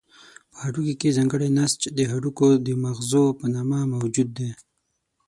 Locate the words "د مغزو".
2.65-3.25